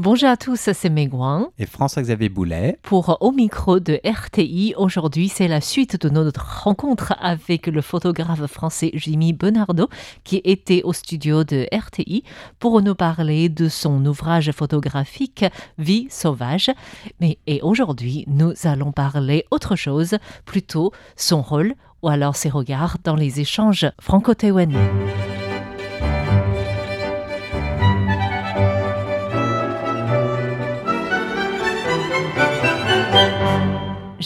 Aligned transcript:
Bonjour 0.00 0.28
à 0.28 0.36
tous, 0.36 0.70
c'est 0.72 0.90
Megwan. 0.90 1.46
Et 1.58 1.66
François-Xavier 1.66 2.28
Boulet. 2.28 2.78
Pour 2.82 3.18
Au 3.20 3.32
micro 3.32 3.80
de 3.80 3.98
RTI, 4.04 4.74
aujourd'hui 4.76 5.28
c'est 5.28 5.48
la 5.48 5.60
suite 5.60 6.00
de 6.00 6.08
notre 6.08 6.62
rencontre 6.62 7.16
avec 7.20 7.66
le 7.66 7.82
photographe 7.82 8.46
français 8.46 8.92
Jimmy 8.94 9.32
Benardo 9.32 9.88
qui 10.22 10.40
était 10.44 10.82
au 10.84 10.92
studio 10.92 11.42
de 11.42 11.66
RTI 11.76 12.22
pour 12.60 12.80
nous 12.80 12.94
parler 12.94 13.48
de 13.48 13.68
son 13.68 14.06
ouvrage 14.06 14.52
photographique 14.52 15.44
Vie 15.78 16.06
sauvage. 16.10 16.70
Mais 17.20 17.38
et 17.48 17.60
aujourd'hui 17.62 18.24
nous 18.28 18.52
allons 18.62 18.92
parler 18.92 19.46
autre 19.50 19.74
chose, 19.74 20.16
plutôt 20.44 20.92
son 21.16 21.42
rôle 21.42 21.74
ou 22.02 22.08
alors 22.08 22.36
ses 22.36 22.50
regards 22.50 22.98
dans 23.02 23.16
les 23.16 23.40
échanges 23.40 23.90
franco-taïwanais. 24.00 25.27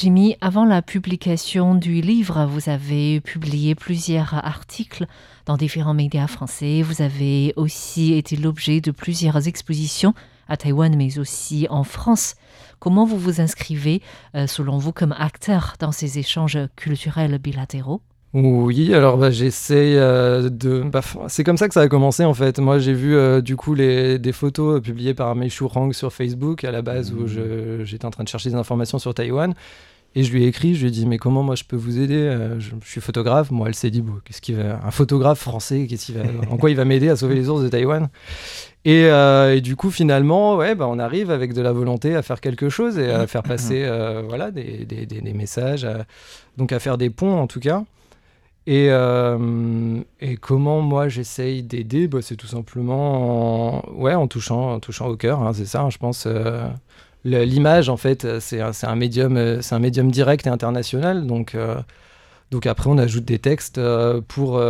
Jimmy, 0.02 0.37
avant 0.41 0.65
la 0.65 0.83
publication 0.83 1.77
du 1.77 2.01
livre, 2.01 2.45
vous 2.47 2.69
avez 2.69 3.20
publié 3.20 3.77
plusieurs 3.77 4.34
articles 4.34 5.06
dans 5.47 5.56
différents 5.56 5.95
médias 5.95 6.27
français. 6.27 6.83
Vous 6.83 7.02
avez 7.02 7.52
aussi 7.55 8.15
été 8.15 8.34
l'objet 8.34 8.80
de 8.80 8.91
plusieurs 8.91 9.47
expositions 9.47 10.12
à 10.48 10.56
Taïwan, 10.56 10.92
mais 10.97 11.20
aussi 11.20 11.69
en 11.70 11.84
France. 11.84 12.34
Comment 12.80 13.05
vous 13.05 13.16
vous 13.16 13.41
inscrivez, 13.41 14.02
euh, 14.34 14.48
selon 14.48 14.77
vous, 14.77 14.91
comme 14.91 15.15
acteur 15.16 15.77
dans 15.78 15.92
ces 15.92 16.19
échanges 16.19 16.59
culturels 16.75 17.39
bilatéraux? 17.39 18.00
Oui, 18.34 18.95
alors 18.95 19.19
bah, 19.19 19.30
j'essaie 19.30 19.95
euh, 19.97 20.48
de. 20.48 20.83
Bah, 20.83 21.03
c'est 21.28 21.45
comme 21.45 21.59
ça 21.59 21.69
que 21.69 21.75
ça 21.75 21.83
a 21.83 21.89
commencé 21.89 22.25
en 22.25 22.33
fait. 22.33 22.59
Moi 22.59 22.78
j'ai 22.78 22.95
vu 22.95 23.14
euh, 23.14 23.42
du 23.42 23.56
coup 23.56 23.75
les, 23.75 24.19
des 24.19 24.33
photos 24.33 24.80
publiées 24.80 25.12
par 25.12 25.37
Meishu 25.37 25.64
Rang 25.64 25.92
sur 25.92 26.14
Facebook 26.14 26.64
à 26.64 26.70
la 26.70 26.80
base 26.80 27.12
où 27.12 27.25
mmh. 27.25 27.84
j'étais 27.84 28.06
en 28.06 28.11
train 28.11 28.25
de 28.25 28.28
chercher 28.30 28.48
des 28.48 28.56
informations 28.56 28.98
sur 28.98 29.12
Taïwan. 29.12 29.55
Et 30.14 30.24
je 30.24 30.32
lui 30.32 30.44
ai 30.44 30.46
écrit, 30.46 30.74
je 30.74 30.82
lui 30.82 30.88
ai 30.88 30.91
dit, 30.91 31.06
mais 31.06 31.16
comment 31.16 31.42
moi 31.42 31.55
je 31.55 31.64
peux 31.64 31.77
vous 31.77 31.98
aider 31.98 32.16
euh, 32.16 32.60
je, 32.60 32.70
suis 32.84 33.00
photographe. 33.00 33.50
Moi, 33.50 33.68
elle 33.68 33.74
s'est 33.74 33.91
dit, 33.91 34.02
bon, 34.02 34.14
qu'est-ce 34.24 34.42
qu'il 34.42 34.56
va. 34.56 34.80
Un 34.84 34.91
photographe 34.91 35.41
français, 35.41 35.86
qu'est-ce 35.88 36.12
va. 36.12 36.22
en 36.50 36.56
quoi 36.56 36.70
il 36.70 36.77
va 36.77 36.84
m'aider 36.84 37.08
à 37.08 37.16
sauver 37.16 37.34
les 37.34 37.48
ours 37.48 37.62
de 37.62 37.68
Taïwan? 37.68 38.08
Et, 38.84 39.02
et, 39.05 39.60
du 39.60 39.77
coup, 39.77 39.90
finalement, 39.90 40.56
ouais, 40.56 40.74
bah, 40.74 40.86
on 40.88 40.98
arrive 40.98 41.30
avec 41.30 41.55
de 41.55 41.62
la 41.62 41.72
volonté 41.72 42.14
à 42.16 42.22
faire 42.22 42.40
quelque 42.40 42.68
chose 42.68 42.98
et 42.98 43.10
à 43.10 43.27
faire 43.27 43.42
passer 43.42 43.88
voilà, 44.28 44.50
des, 44.50 44.84
des, 44.84 45.06
des, 45.06 45.33
messages, 45.33 45.86
donc 46.56 46.72
à 46.72 46.80
faire 46.80 46.98
des 46.98 47.08
ponts 47.08 47.38
en 47.38 47.46
tout 47.46 47.60
cas. 47.60 47.84
Et, 48.66 48.88
euh, 48.90 50.00
et, 50.20 50.36
comment 50.36 50.80
moi 50.80 51.08
j'essaye 51.08 51.62
d'aider? 51.62 52.06
Bah, 52.06 52.18
C'est 52.22 52.36
tout 52.36 52.46
simplement 52.46 53.84
en, 53.84 53.92
ouais, 53.94 54.14
en, 54.14 54.28
touchant, 54.28 54.74
en 54.74 54.80
touchant 54.80 55.08
au 55.08 55.16
cœur, 55.16 55.42
hein, 55.42 55.52
c'est 55.52 55.66
ça, 55.66 55.83
hein, 55.83 55.90
je 55.90 55.98
pense. 55.98 56.28
Euh, 57.27 57.45
l'image, 57.45 57.89
en 57.89 57.97
fait, 57.97 58.41
c'est 58.41 58.61
un, 58.61 58.73
un, 58.83 58.97
médium, 58.97 59.37
un 59.37 59.78
médium 59.78 60.11
direct 60.11 60.47
et 60.47 60.51
international. 60.51 61.27
Donc, 61.27 61.55
euh, 61.55 61.81
donc 62.51 62.67
après, 62.67 62.91
on 62.91 62.98
ajoute 62.98 63.25
des 63.25 63.39
textes 63.39 63.81
pour, 64.29 64.62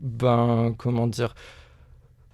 ben, 0.00 0.74
comment 0.78 1.06
dire, 1.06 1.34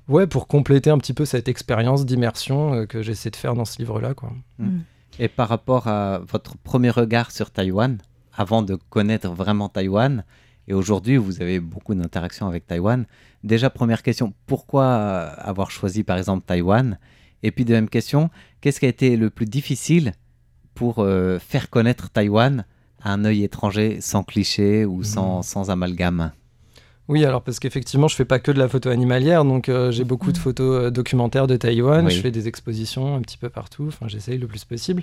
ouais, 0.08 0.26
pour 0.26 0.46
compléter 0.46 0.90
un 0.90 0.98
petit 0.98 1.14
peu 1.14 1.24
cette 1.24 1.48
expérience 1.48 2.06
d'immersion 2.06 2.86
que 2.86 3.02
j'essaie 3.02 3.30
de 3.30 3.36
faire 3.36 3.54
dans 3.54 3.64
ce 3.64 3.78
livre-là. 3.78 4.14
Quoi. 4.14 4.32
Mm. 4.58 4.78
Et 5.18 5.28
par 5.28 5.48
rapport 5.48 5.88
à 5.88 6.20
votre 6.20 6.56
premier 6.56 6.90
regard 6.90 7.30
sur 7.30 7.50
Taïwan, 7.50 7.98
avant 8.36 8.62
de 8.62 8.76
connaître 8.88 9.28
vraiment 9.30 9.68
Taïwan, 9.68 10.24
et 10.68 10.74
aujourd'hui, 10.74 11.16
vous 11.16 11.40
avez 11.40 11.60
beaucoup 11.60 11.94
d'interactions 11.94 12.46
avec 12.46 12.66
Taïwan. 12.66 13.06
Déjà, 13.42 13.70
première 13.70 14.02
question, 14.02 14.34
pourquoi 14.46 14.86
avoir 14.94 15.70
choisi 15.70 16.04
par 16.04 16.18
exemple 16.18 16.44
Taïwan? 16.46 16.98
Et 17.42 17.50
puis 17.50 17.64
deuxième 17.64 17.88
question, 17.88 18.30
qu'est-ce 18.60 18.80
qui 18.80 18.86
a 18.86 18.88
été 18.88 19.16
le 19.16 19.30
plus 19.30 19.46
difficile 19.46 20.12
pour 20.74 20.98
euh, 20.98 21.38
faire 21.38 21.70
connaître 21.70 22.10
Taïwan 22.10 22.64
à 23.02 23.12
un 23.12 23.24
œil 23.24 23.44
étranger 23.44 24.00
sans 24.00 24.22
cliché 24.22 24.84
ou 24.84 25.02
sans, 25.04 25.40
hmm. 25.40 25.42
sans 25.42 25.70
amalgame? 25.70 26.32
Oui, 27.08 27.24
alors 27.24 27.42
parce 27.42 27.58
qu'effectivement, 27.58 28.06
je 28.06 28.14
fais 28.14 28.26
pas 28.26 28.38
que 28.38 28.52
de 28.52 28.58
la 28.58 28.68
photo 28.68 28.90
animalière, 28.90 29.44
donc 29.44 29.68
euh, 29.68 29.90
j'ai 29.90 30.04
beaucoup 30.04 30.30
de 30.30 30.38
hmm. 30.38 30.42
photos 30.42 30.84
euh, 30.84 30.90
documentaires 30.90 31.46
de 31.46 31.56
Taïwan, 31.56 32.08
je 32.10 32.20
fais 32.20 32.30
des 32.30 32.48
expositions 32.48 33.16
un 33.16 33.20
petit 33.22 33.38
peu 33.38 33.48
partout, 33.48 33.86
enfin 33.88 34.08
j'essaye 34.08 34.38
le 34.38 34.46
plus 34.46 34.64
possible. 34.64 35.02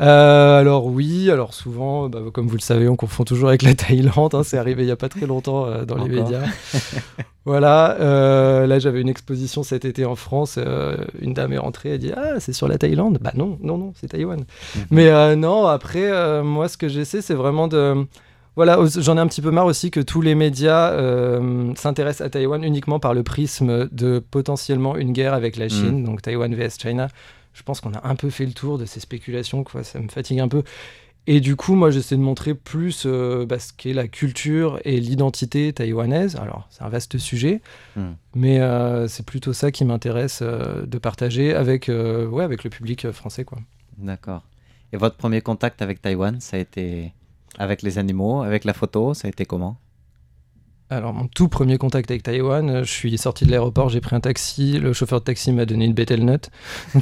Euh, 0.00 0.60
alors 0.60 0.86
oui, 0.86 1.30
alors 1.30 1.54
souvent, 1.54 2.08
bah, 2.08 2.20
comme 2.32 2.46
vous 2.46 2.56
le 2.56 2.62
savez, 2.62 2.88
on 2.88 2.96
confond 2.96 3.24
toujours 3.24 3.48
avec 3.48 3.62
la 3.62 3.74
Thaïlande. 3.74 4.34
Hein, 4.34 4.42
c'est 4.42 4.58
arrivé 4.58 4.82
il 4.82 4.86
n'y 4.86 4.92
a 4.92 4.96
pas 4.96 5.08
très 5.08 5.26
longtemps 5.26 5.66
euh, 5.66 5.84
dans 5.84 5.96
les 5.96 6.08
médias. 6.08 6.42
voilà, 7.44 7.96
euh, 8.00 8.66
là 8.66 8.78
j'avais 8.78 9.00
une 9.00 9.08
exposition 9.08 9.62
cet 9.62 9.84
été 9.84 10.04
en 10.04 10.16
France. 10.16 10.58
une 11.20 11.34
dame 11.34 11.52
est 11.52 11.58
rentrée, 11.58 11.90
elle 11.90 11.98
dit 11.98 12.12
ah 12.16 12.40
c'est 12.40 12.52
sur 12.52 12.68
la 12.68 12.78
Thaïlande. 12.78 13.18
Bah 13.20 13.32
non, 13.34 13.58
non 13.62 13.78
non, 13.78 13.92
c'est 13.94 14.08
Taïwan. 14.08 14.40
Mhm. 14.40 14.82
Mais 14.90 15.36
non, 15.36 15.66
après 15.66 16.42
moi 16.42 16.68
ce 16.68 16.76
que 16.76 16.88
j'essaie 16.88 17.22
c'est 17.22 17.34
vraiment 17.34 17.68
de 17.68 18.06
voilà, 18.56 18.78
j'en 18.84 19.16
ai 19.16 19.20
un 19.20 19.28
petit 19.28 19.40
peu 19.40 19.52
marre 19.52 19.66
aussi 19.66 19.90
que 19.90 20.00
tous 20.00 20.20
les 20.20 20.34
médias 20.34 20.92
s'intéressent 21.76 22.26
à 22.26 22.30
Taïwan 22.30 22.62
uniquement 22.64 22.98
par 23.00 23.14
le 23.14 23.22
prisme 23.22 23.88
de 23.92 24.18
potentiellement 24.18 24.96
une 24.96 25.12
guerre 25.12 25.34
avec 25.34 25.56
la 25.56 25.68
Chine, 25.68 26.00
mhm. 26.00 26.04
donc 26.04 26.22
Taïwan 26.22 26.54
vs 26.54 26.78
China 26.80 27.08
je 27.52 27.62
pense 27.62 27.80
qu'on 27.80 27.92
a 27.92 28.06
un 28.06 28.14
peu 28.14 28.30
fait 28.30 28.46
le 28.46 28.52
tour 28.52 28.78
de 28.78 28.84
ces 28.84 29.00
spéculations, 29.00 29.64
quoi. 29.64 29.84
ça 29.84 30.00
me 30.00 30.08
fatigue 30.08 30.40
un 30.40 30.48
peu. 30.48 30.62
Et 31.26 31.40
du 31.40 31.54
coup, 31.54 31.74
moi, 31.74 31.90
j'essaie 31.90 32.16
de 32.16 32.22
montrer 32.22 32.54
plus 32.54 33.04
euh, 33.06 33.44
bah, 33.46 33.58
ce 33.58 33.72
qu'est 33.72 33.92
la 33.92 34.08
culture 34.08 34.80
et 34.84 34.98
l'identité 35.00 35.72
taïwanaise. 35.72 36.36
Alors, 36.36 36.66
c'est 36.70 36.82
un 36.82 36.88
vaste 36.88 37.18
sujet, 37.18 37.60
hmm. 37.96 38.12
mais 38.34 38.60
euh, 38.60 39.06
c'est 39.06 39.24
plutôt 39.24 39.52
ça 39.52 39.70
qui 39.70 39.84
m'intéresse 39.84 40.40
euh, 40.42 40.86
de 40.86 40.98
partager 40.98 41.54
avec, 41.54 41.88
ouais, 41.88 42.44
avec 42.44 42.64
le 42.64 42.70
public 42.70 43.10
français. 43.10 43.44
quoi. 43.44 43.58
D'accord. 43.98 44.42
Et 44.92 44.96
votre 44.96 45.16
premier 45.16 45.40
contact 45.40 45.82
avec 45.82 46.00
Taïwan, 46.00 46.40
ça 46.40 46.56
a 46.56 46.60
été 46.60 47.12
avec 47.58 47.82
les 47.82 47.98
animaux, 47.98 48.42
avec 48.42 48.64
la 48.64 48.72
photo, 48.72 49.14
ça 49.14 49.28
a 49.28 49.28
été 49.28 49.44
comment? 49.44 49.76
Alors, 50.92 51.12
mon 51.12 51.28
tout 51.28 51.46
premier 51.46 51.78
contact 51.78 52.10
avec 52.10 52.24
Taïwan, 52.24 52.68
euh, 52.68 52.82
je 52.82 52.90
suis 52.90 53.16
sorti 53.16 53.44
de 53.46 53.50
l'aéroport, 53.52 53.90
j'ai 53.90 54.00
pris 54.00 54.16
un 54.16 54.20
taxi, 54.20 54.76
le 54.76 54.92
chauffeur 54.92 55.20
de 55.20 55.24
taxi 55.24 55.52
m'a 55.52 55.64
donné 55.64 55.84
une 55.84 55.94
Bethel 55.94 56.24
Nut. 56.24 56.50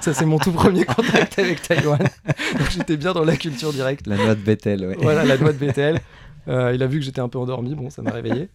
ça, 0.00 0.14
c'est 0.14 0.24
mon 0.24 0.38
tout 0.38 0.52
premier 0.52 0.84
contact 0.84 1.36
avec 1.40 1.60
Taïwan. 1.60 1.98
Donc, 1.98 2.70
j'étais 2.70 2.96
bien 2.96 3.12
dans 3.12 3.24
la 3.24 3.36
culture 3.36 3.72
directe. 3.72 4.06
La 4.06 4.16
noix 4.16 4.36
de 4.36 4.40
Bethel, 4.40 4.86
oui. 4.86 4.94
Voilà, 5.02 5.24
la 5.24 5.36
noix 5.36 5.52
de 5.52 5.58
Bethel. 5.58 6.00
Euh, 6.46 6.70
il 6.72 6.80
a 6.80 6.86
vu 6.86 7.00
que 7.00 7.04
j'étais 7.04 7.20
un 7.20 7.28
peu 7.28 7.38
endormi, 7.38 7.74
bon, 7.74 7.90
ça 7.90 8.02
m'a 8.02 8.12
réveillé. 8.12 8.50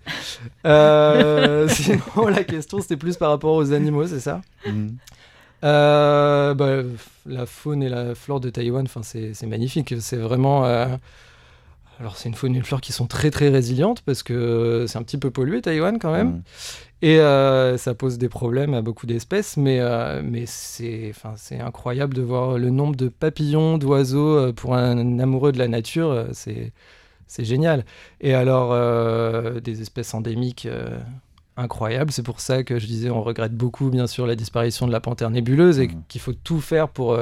Euh, 0.65 1.67
sinon, 1.67 2.27
la 2.29 2.45
question, 2.45 2.79
c'était 2.79 2.97
plus 2.97 3.17
par 3.17 3.31
rapport 3.31 3.55
aux 3.55 3.73
animaux, 3.73 4.07
c'est 4.07 4.21
ça? 4.21 4.39
Mm. 4.65 4.87
bah, 5.61 6.83
La 7.25 7.45
faune 7.45 7.83
et 7.83 7.89
la 7.89 8.15
flore 8.15 8.39
de 8.39 8.49
Taïwan, 8.49 8.87
c'est 9.01 9.45
magnifique. 9.45 9.93
C'est 9.99 10.15
vraiment 10.15 10.63
alors 11.99 12.17
c'est 12.17 12.29
une 12.29 12.35
faune 12.35 12.55
et 12.55 12.57
une 12.57 12.63
flore 12.63 12.81
qui 12.81 12.91
sont 12.91 13.07
très 13.07 13.31
très 13.31 13.49
résilientes 13.49 14.01
parce 14.01 14.23
que 14.23 14.85
c'est 14.87 14.97
un 14.97 15.03
petit 15.03 15.17
peu 15.17 15.31
pollué 15.31 15.61
Taïwan 15.61 15.99
quand 15.99 16.11
même. 16.11 16.27
Mmh. 16.27 16.43
Et 17.03 17.19
euh, 17.19 17.77
ça 17.77 17.93
pose 17.93 18.17
des 18.17 18.29
problèmes 18.29 18.73
à 18.73 18.81
beaucoup 18.81 19.05
d'espèces, 19.05 19.57
mais, 19.57 19.79
euh, 19.81 20.21
mais 20.23 20.45
c'est 20.45 21.13
incroyable 21.59 22.13
de 22.13 22.21
voir 22.21 22.57
le 22.57 22.69
nombre 22.69 22.95
de 22.95 23.09
papillons, 23.09 23.77
d'oiseaux 23.77 24.37
euh, 24.37 24.53
pour 24.53 24.73
un 24.73 25.19
amoureux 25.19 25.51
de 25.51 25.59
la 25.59 25.67
nature, 25.67 26.27
c'est 26.31 26.71
génial. 27.39 27.83
Et 28.21 28.33
alors, 28.33 28.71
des 29.59 29.81
espèces 29.81 30.13
endémiques 30.13 30.65
incroyables, 31.57 32.11
c'est 32.11 32.23
pour 32.23 32.39
ça 32.39 32.63
que 32.63 32.79
je 32.79 32.85
disais 32.85 33.09
on 33.09 33.21
regrette 33.21 33.53
beaucoup 33.53 33.89
bien 33.89 34.07
sûr 34.07 34.25
la 34.25 34.35
disparition 34.35 34.87
de 34.87 34.93
la 34.93 35.01
panthère 35.01 35.29
nébuleuse 35.29 35.79
et 35.79 35.87
mmh. 35.87 36.03
qu'il 36.07 36.21
faut 36.21 36.33
tout 36.33 36.61
faire 36.61 36.87
pour, 36.87 37.17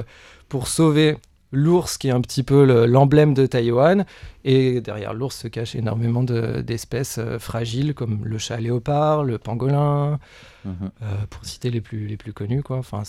pour 0.47 0.67
sauver 0.67 1.17
l'ours 1.51 1.97
qui 1.97 2.07
est 2.07 2.11
un 2.11 2.21
petit 2.21 2.43
peu 2.43 2.85
l'emblème 2.85 3.33
de 3.33 3.45
Taïwan. 3.45 4.05
Et 4.43 4.81
derrière 4.81 5.13
l'ours 5.13 5.35
se 5.35 5.47
cachent 5.47 5.75
énormément 5.75 6.23
d'espèces 6.23 7.19
euh, 7.19 7.37
fragiles 7.37 7.93
comme 7.93 8.25
le 8.25 8.37
chat 8.39 8.59
léopard, 8.59 9.23
le 9.23 9.37
pangolin, 9.37 10.19
mhm. 10.65 10.73
euh, 11.03 11.05
pour 11.29 11.45
citer 11.45 11.69
les 11.69 11.81
plus, 11.81 12.07
les 12.07 12.17
plus 12.17 12.33
connus. 12.33 12.63
Quoi. 12.63 12.77
Enfin, 12.77 13.03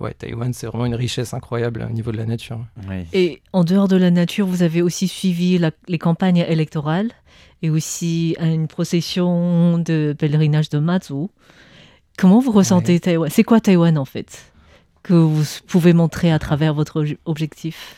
ouais, 0.00 0.14
Taïwan, 0.14 0.52
c'est 0.54 0.66
vraiment 0.66 0.86
une 0.86 0.94
richesse 0.94 1.34
incroyable 1.34 1.86
au 1.88 1.92
niveau 1.92 2.10
de 2.10 2.16
la 2.16 2.24
nature. 2.24 2.64
Et 3.12 3.42
en 3.52 3.64
dehors 3.64 3.88
de 3.88 3.96
la 3.96 4.10
nature, 4.10 4.46
vous 4.46 4.62
avez 4.62 4.80
aussi 4.80 5.08
suivi 5.08 5.60
les 5.88 5.98
campagnes 5.98 6.44
électorales 6.48 7.10
et 7.62 7.70
aussi 7.70 8.34
une 8.40 8.66
procession 8.66 9.78
de 9.78 10.14
pèlerinage 10.18 10.70
de 10.70 10.78
Matsu. 10.78 11.28
Comment 12.16 12.40
vous 12.40 12.52
ressentez 12.52 12.98
Taïwan? 13.00 13.30
C'est 13.30 13.44
quoi 13.44 13.60
Taïwan 13.60 13.98
en 13.98 14.04
fait? 14.04 14.51
Que 15.02 15.14
vous 15.14 15.44
pouvez 15.66 15.92
montrer 15.92 16.32
à 16.32 16.38
travers 16.38 16.74
votre 16.74 17.04
objectif? 17.24 17.96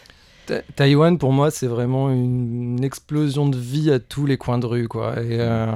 Taïwan, 0.77 1.17
pour 1.17 1.33
moi, 1.33 1.51
c'est 1.51 1.67
vraiment 1.67 2.11
une, 2.11 2.85
explosion 2.85 3.49
de 3.49 3.57
vie 3.57 3.91
à 3.91 3.99
tous 3.99 4.27
les 4.27 4.37
coins 4.37 4.59
de 4.59 4.67
rue. 4.67 4.89
Quoi. 4.89 5.23
Et, 5.23 5.41
euh, 5.41 5.73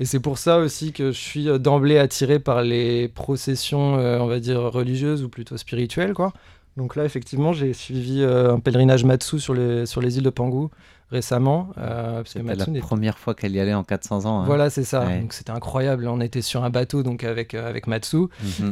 c'est 0.00 0.20
pour 0.20 0.38
ça 0.38 0.58
aussi 0.58 0.92
que 0.92 1.10
je 1.10 1.18
suis 1.18 1.58
d'emblée 1.58 1.98
attiré 1.98 2.38
par 2.38 2.62
les 2.62 3.08
processions, 3.08 3.96
euh, 3.98 4.18
on 4.20 4.26
va 4.26 4.38
dire, 4.38 4.60
religieuses 4.60 5.24
ou 5.24 5.28
plutôt 5.28 5.56
spirituelles. 5.56 6.14
Quoi. 6.14 6.32
Donc 6.76 6.94
là, 6.94 7.04
effectivement, 7.04 7.52
j'ai 7.52 7.72
suivi 7.72 8.22
un 8.24 8.60
pèlerinage 8.60 9.04
Matsu 9.04 9.40
sur 9.40 9.54
les, 9.54 9.86
sur 9.86 10.00
les 10.00 10.18
îles 10.18 10.24
de 10.24 10.30
Pangou 10.30 10.70
récemment. 11.12 11.68
Euh, 11.78 12.22
C'était 12.24 12.54
la 12.54 12.80
première 12.80 13.18
fois 13.18 13.34
qu'elle 13.34 13.52
y 13.52 13.60
allait 13.60 13.74
en 13.74 13.84
400 13.84 14.24
ans. 14.24 14.40
Hein. 14.40 14.44
Voilà, 14.46 14.70
c'est 14.70 14.82
ça. 14.82 15.04
Donc 15.04 15.32
c'était 15.34 15.52
incroyable. 15.52 16.08
On 16.08 16.20
était 16.20 16.42
sur 16.42 16.64
un 16.64 16.70
bateau 16.70 17.02
donc 17.02 17.22
avec 17.22 17.54
euh, 17.54 17.68
avec 17.68 17.86
Matsu 17.86 18.24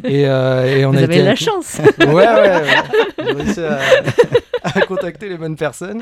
et, 0.04 0.26
euh, 0.26 0.78
et, 0.78 0.86
on 0.86 0.92
Vous 0.92 0.98
a 0.98 1.02
avez 1.02 1.22
la 1.22 1.36
chance. 1.36 1.78
ouais 1.98 2.06
ouais. 2.06 2.24
ouais. 2.24 2.64
J'ai 3.18 3.32
réussi 3.32 3.60
à, 3.60 3.78
à, 4.64 4.80
contacter 4.82 5.28
les 5.28 5.36
bonnes 5.36 5.56
personnes. 5.56 6.00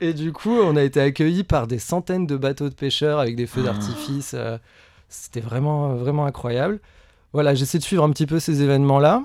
Et 0.00 0.12
du 0.12 0.32
coup, 0.32 0.54
on 0.54 0.76
a 0.76 0.82
été 0.82 1.00
accueillis 1.00 1.44
par 1.44 1.66
des 1.66 1.78
centaines 1.78 2.26
de 2.26 2.36
bateaux 2.36 2.68
de 2.68 2.74
pêcheurs 2.74 3.18
avec 3.18 3.34
des 3.34 3.46
feux 3.46 3.62
ah. 3.64 3.72
d'artifice. 3.72 4.32
Euh, 4.34 4.58
c'était 5.08 5.40
vraiment 5.40 5.94
vraiment 5.94 6.26
incroyable. 6.26 6.78
Voilà, 7.32 7.54
j'essaie 7.54 7.78
de 7.78 7.82
suivre 7.82 8.04
un 8.04 8.10
petit 8.10 8.26
peu 8.26 8.38
ces 8.38 8.62
événements 8.62 8.98
là. 8.98 9.22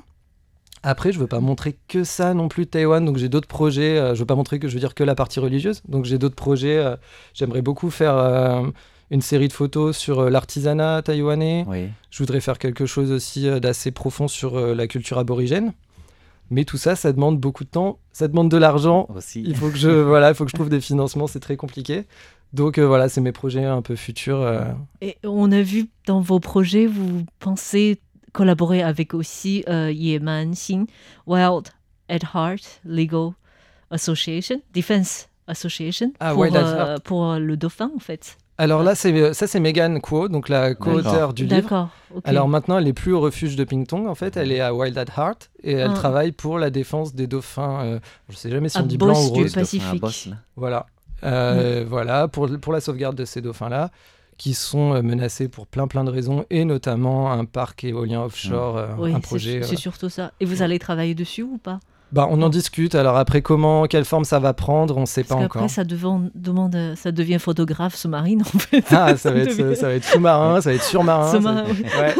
Après, 0.82 1.12
je 1.12 1.20
veux 1.20 1.28
pas 1.28 1.42
montrer 1.42 1.78
que 1.88 2.04
ça 2.04 2.34
non 2.34 2.48
plus 2.48 2.66
de 2.66 2.70
Taïwan, 2.70 3.04
donc 3.04 3.18
j'ai 3.18 3.28
d'autres 3.28 3.48
projets. 3.48 3.98
Euh, 3.98 4.16
je 4.16 4.20
veux 4.20 4.26
pas 4.26 4.36
montrer 4.36 4.60
que 4.60 4.68
je 4.68 4.74
veux 4.74 4.80
dire 4.80 4.96
que 4.96 5.04
la 5.04 5.16
partie 5.16 5.40
religieuse, 5.40 5.82
donc 5.88 6.06
j'ai 6.06 6.18
d'autres 6.18 6.36
projets. 6.36 6.78
Euh, 6.78 6.96
j'aimerais 7.34 7.62
beaucoup 7.62 7.90
faire 7.90 8.16
euh, 8.16 8.64
une 9.12 9.22
série 9.22 9.50
de 9.50 9.54
photos 9.54 9.98
sur 9.98 10.30
l'artisanat 10.30 11.02
taïwanais. 11.02 11.66
Je 12.10 12.18
voudrais 12.20 12.40
faire 12.40 12.58
quelque 12.60 12.86
chose 12.86 13.12
aussi 13.12 13.50
d'assez 13.60 13.92
profond 13.92 14.28
sur 14.28 14.60
la 14.60 14.88
culture 14.88 15.18
aborigène. 15.18 15.74
Mais 16.52 16.64
tout 16.64 16.78
ça, 16.78 16.96
ça 16.96 17.12
demande 17.12 17.40
beaucoup 17.40 17.64
de 17.64 17.70
temps, 17.70 18.00
ça 18.12 18.28
demande 18.28 18.50
de 18.50 18.58
l'argent. 18.58 19.08
Aussi. 19.14 19.44
Il 19.46 19.56
faut 19.56 19.70
que 19.70 19.78
je 19.78 19.90
voilà, 19.90 20.30
il 20.30 20.36
faut 20.36 20.46
que 20.46 20.52
je 20.52 20.56
trouve 20.56 20.70
des 20.70 20.82
financements, 20.82 21.28
c'est 21.28 21.40
très 21.40 21.58
compliqué. 21.58 22.06
Donc 22.54 22.80
voilà, 22.80 23.10
c'est 23.10 23.22
mes 23.22 23.32
projets 23.32 23.66
un 23.66 23.82
peu 23.82 23.96
futurs. 23.96 24.48
Et 25.02 25.18
on 25.24 25.52
a 25.52 25.62
vu 25.62 25.90
dans 26.08 26.22
vos 26.22 26.40
projets, 26.40 26.88
vous 26.88 27.26
pensez 27.40 28.00
collaboré 28.40 28.82
avec 28.82 29.14
aussi 29.14 29.66
euh, 29.68 29.92
Yeman 29.92 30.54
Xin 30.54 30.86
Wild 31.28 31.68
at 32.08 32.20
Heart 32.34 32.80
Legal 32.86 33.32
Association, 33.92 34.62
Defense 34.74 35.28
Association, 35.46 36.14
ah, 36.22 36.34
pour, 36.34 36.46
euh, 36.46 36.96
pour 37.04 37.34
le 37.36 37.58
dauphin 37.58 37.92
en 37.94 38.00
fait. 38.00 38.38
Alors 38.58 38.82
là, 38.84 38.96
c'est, 38.96 39.34
ça 39.34 39.46
c'est 39.46 39.60
Megan 39.60 40.00
Kuo, 40.00 40.30
donc 40.30 40.48
la 40.48 40.74
co-auteure 40.74 41.34
du 41.34 41.44
livre. 41.44 41.62
D'accord. 41.62 41.90
Alors 42.24 42.48
maintenant, 42.48 42.78
elle 42.78 42.88
est 42.88 42.94
plus 42.94 43.12
au 43.12 43.20
refuge 43.20 43.58
de 43.58 43.66
Pingtong, 43.66 44.08
en 44.08 44.16
fait, 44.16 44.38
elle 44.38 44.54
est 44.54 44.62
à 44.62 44.74
Wild 44.74 44.98
at 44.98 45.06
Heart 45.18 45.50
et 45.64 45.74
elle 45.74 45.92
ah. 45.92 45.94
travaille 45.94 46.32
pour 46.32 46.60
la 46.60 46.70
défense 46.70 47.14
des 47.14 47.28
dauphins. 47.28 47.84
Euh, 47.84 48.00
je 48.30 48.38
sais 48.38 48.50
jamais 48.50 48.70
si 48.70 48.78
on 48.78 48.84
dit 48.84 48.98
blanc 48.98 49.22
ou 49.22 49.30
rose. 49.30 49.48
Du 49.48 49.52
Pacifique. 49.52 50.04
voilà, 50.56 50.86
euh, 51.24 51.84
voilà 51.86 52.30
pour, 52.30 52.48
pour 52.62 52.72
la 52.72 52.80
sauvegarde 52.80 53.18
de 53.18 53.26
ces 53.26 53.42
dauphins-là 53.42 53.92
qui 54.40 54.56
sont 54.56 54.96
euh, 54.96 55.04
menacés 55.04 55.50
pour 55.50 55.68
plein 55.68 55.88
plein 55.88 56.04
de 56.04 56.10
raisons, 56.10 56.46
et 56.50 56.66
notamment 56.66 57.32
un 57.32 57.46
parc 57.46 57.84
éolien 57.84 58.24
offshore, 58.24 58.78
euh, 58.78 59.14
un 59.14 59.20
projet. 59.20 59.62
C'est 59.62 59.76
euh, 59.76 59.78
surtout 59.78 60.10
ça. 60.10 60.32
Et 60.40 60.46
vous 60.46 60.64
allez 60.64 60.80
travailler 60.80 61.14
dessus 61.14 61.44
ou 61.44 61.60
pas? 61.60 61.80
Bah, 62.12 62.28
on 62.32 62.42
en 62.42 62.50
discute. 62.50 62.96
Alors 62.96 63.18
après, 63.18 63.44
comment, 63.44 63.86
quelle 63.86 64.06
forme 64.06 64.24
ça 64.24 64.40
va 64.40 64.54
prendre, 64.54 64.98
on 64.98 65.02
ne 65.02 65.06
sait 65.06 65.24
pas 65.24 65.36
encore. 65.36 65.62
Après, 65.62 65.68
ça, 65.68 65.84
demande, 65.84 66.96
ça 66.96 67.12
devient 67.12 67.38
photographe 67.38 67.96
sous-marine 67.96 68.42
en 68.42 68.58
fait. 68.58 68.84
Ah, 68.90 69.16
ça 69.16 69.32
va 69.32 69.40
être, 69.42 69.76
ça 69.76 69.88
va 69.90 69.94
être 69.94 70.06
sous-marin, 70.06 70.62
ça 70.62 70.70
va 70.72 70.76
être 70.78 70.84
surmarin. 70.84 71.32
Sous-marin, 71.32 71.66
ouais. 71.66 72.16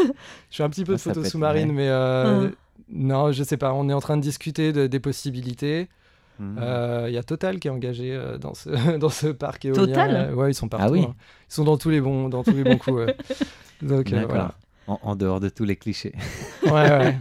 Je 0.50 0.56
fais 0.56 0.62
un 0.62 0.70
petit 0.70 0.84
peu 0.84 0.92
de 0.92 1.00
photos 1.00 1.26
sous-marine, 1.26 1.72
mais 1.72 1.88
ah. 1.88 2.42
non, 2.92 3.32
je 3.32 3.42
sais 3.42 3.56
pas. 3.56 3.72
On 3.72 3.88
est 3.88 3.94
en 3.94 4.00
train 4.00 4.18
de 4.18 4.22
discuter 4.22 4.88
des 4.88 5.00
possibilités. 5.00 5.88
Il 6.40 6.62
euh, 6.62 7.10
y 7.10 7.18
a 7.18 7.22
Total 7.22 7.58
qui 7.58 7.68
est 7.68 7.70
engagé 7.70 8.12
euh, 8.14 8.38
dans, 8.38 8.54
ce, 8.54 8.96
dans 8.98 9.10
ce 9.10 9.26
parc 9.26 9.64
éolien. 9.66 9.86
Total 9.86 10.34
Ouais, 10.34 10.50
ils 10.50 10.54
sont 10.54 10.68
partout. 10.68 10.86
Ah 10.88 10.90
oui. 10.90 11.04
Hein. 11.06 11.14
Ils 11.50 11.54
sont 11.54 11.64
dans 11.64 11.76
tous 11.76 11.90
les 11.90 12.00
bons, 12.00 12.28
dans 12.28 12.42
tous 12.42 12.52
les 12.52 12.64
bons 12.64 12.78
coups. 12.78 13.06
Donc 13.82 14.12
euh, 14.12 14.24
voilà. 14.26 14.54
En, 14.86 15.14
dehors 15.14 15.38
de 15.38 15.48
tous 15.48 15.64
les 15.64 15.76
clichés. 15.76 16.12
ouais, 16.64 16.70
ouais. 16.72 17.16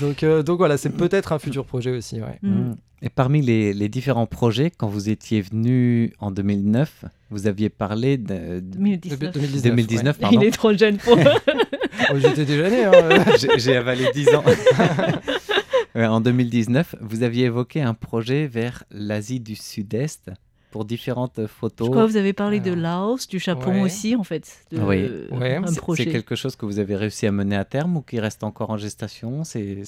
donc, 0.00 0.24
donc 0.24 0.58
voilà, 0.58 0.76
c'est 0.78 0.90
peut-être 0.90 1.32
un 1.32 1.40
futur 1.40 1.64
projet 1.64 1.90
aussi. 1.90 2.20
Ouais. 2.20 2.38
Mm. 2.42 2.50
Mm. 2.50 2.76
Et 3.02 3.08
parmi 3.08 3.42
les, 3.42 3.74
les, 3.74 3.88
différents 3.88 4.26
projets, 4.26 4.70
quand 4.70 4.86
vous 4.86 5.10
étiez 5.10 5.40
venu 5.40 6.12
en 6.20 6.30
2009, 6.30 7.04
vous 7.30 7.48
aviez 7.48 7.68
parlé 7.68 8.16
de 8.16 8.60
2019. 8.60 9.32
2019, 9.62 10.18
pardon. 10.18 10.40
Il 10.40 10.46
est 10.46 10.52
trop 10.52 10.72
jeune 10.72 10.98
pour. 10.98 11.18
oh, 11.18 12.18
J'étais 12.18 12.44
déjà 12.44 12.70
né. 12.70 12.84
Hein. 12.84 13.24
J'ai 13.56 13.76
avalé 13.76 14.06
10 14.14 14.34
ans. 14.36 14.44
Euh, 15.96 16.06
en 16.06 16.20
2019, 16.20 16.96
vous 17.00 17.22
aviez 17.22 17.46
évoqué 17.46 17.80
un 17.80 17.94
projet 17.94 18.46
vers 18.46 18.84
l'Asie 18.90 19.40
du 19.40 19.56
Sud-Est 19.56 20.30
pour 20.70 20.84
différentes 20.84 21.46
photos. 21.46 21.86
Je 21.86 21.90
crois 21.90 22.04
que 22.04 22.10
vous 22.10 22.18
avez 22.18 22.34
parlé 22.34 22.60
de 22.60 22.72
Laos, 22.72 23.26
du 23.28 23.38
Japon 23.38 23.82
aussi, 23.82 24.14
en 24.14 24.24
fait. 24.24 24.66
De, 24.70 24.78
oui, 24.78 25.08
ouais. 25.30 25.58
c'est 25.96 26.06
quelque 26.06 26.34
chose 26.34 26.54
que 26.54 26.66
vous 26.66 26.78
avez 26.78 26.96
réussi 26.96 27.26
à 27.26 27.32
mener 27.32 27.56
à 27.56 27.64
terme 27.64 27.96
ou 27.96 28.02
qui 28.02 28.20
reste 28.20 28.44
encore 28.44 28.70
en 28.70 28.76
gestation? 28.76 29.42
C'est 29.44 29.84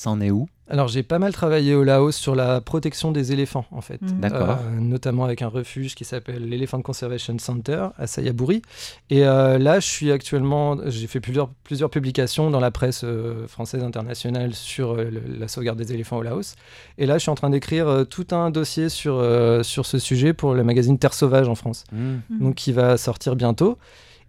ça 0.00 0.10
en 0.10 0.20
est 0.20 0.30
où? 0.30 0.48
Alors 0.70 0.88
j'ai 0.88 1.02
pas 1.02 1.18
mal 1.18 1.32
travaillé 1.32 1.74
au 1.74 1.84
Laos 1.84 2.16
sur 2.16 2.34
la 2.34 2.60
protection 2.60 3.10
des 3.10 3.32
éléphants 3.32 3.66
en 3.70 3.80
fait. 3.80 4.00
D'accord. 4.02 4.50
Euh, 4.50 4.80
notamment 4.80 5.24
avec 5.24 5.42
un 5.42 5.48
refuge 5.48 5.94
qui 5.94 6.04
s'appelle 6.04 6.48
l'Elephant 6.48 6.80
Conservation 6.80 7.36
Center 7.38 7.88
à 7.98 8.06
Sayaburi. 8.06 8.62
Et 9.10 9.26
euh, 9.26 9.58
là 9.58 9.78
je 9.80 9.86
suis 9.86 10.10
actuellement, 10.10 10.78
j'ai 10.86 11.06
fait 11.06 11.20
plusieurs, 11.20 11.50
plusieurs 11.64 11.90
publications 11.90 12.50
dans 12.50 12.60
la 12.60 12.70
presse 12.70 13.02
euh, 13.04 13.46
française 13.46 13.82
internationale 13.82 14.54
sur 14.54 14.96
la 14.96 15.48
sauvegarde 15.48 15.76
des 15.76 15.92
éléphants 15.92 16.18
au 16.18 16.22
Laos. 16.22 16.54
Et 16.96 17.04
là 17.04 17.18
je 17.18 17.22
suis 17.22 17.30
en 17.30 17.34
train 17.34 17.50
d'écrire 17.50 18.06
tout 18.08 18.28
un 18.30 18.50
dossier 18.50 18.88
sur, 18.88 19.22
sur 19.62 19.84
ce 19.84 19.98
sujet 19.98 20.32
pour 20.32 20.54
le 20.54 20.64
magazine 20.64 20.98
Terre 20.98 21.14
Sauvage 21.14 21.48
en 21.48 21.56
France, 21.56 21.84
mhm. 21.92 22.20
donc 22.40 22.54
qui 22.54 22.72
va 22.72 22.96
sortir 22.96 23.36
bientôt. 23.36 23.76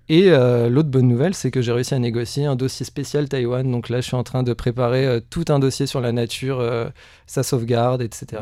Et 0.09 0.30
euh, 0.30 0.69
l'autre 0.69 0.89
bonne 0.89 1.07
nouvelle, 1.07 1.33
c'est 1.33 1.51
que 1.51 1.62
j'ai 1.62 1.71
réussi 1.71 1.94
à 1.94 2.00
négocier 2.00 2.45
un 2.45 2.56
dossier 2.56 2.86
spécial 2.86 3.30
Taïwan. 3.30 3.69
Donc 3.69 3.88
là, 3.88 4.01
je 4.01 4.07
suis 4.07 4.15
en 4.15 4.24
train 4.24 4.44
de 4.44 4.53
préparer 4.53 5.06
euh, 5.06 5.19
tout 5.30 5.45
un 5.50 5.59
dossier 5.59 5.86
sur 5.86 6.01
la 6.01 6.12
nature, 6.12 6.59
euh, 6.59 6.89
sa 7.27 7.44
sauvegarde, 7.44 8.01
etc. 8.01 8.42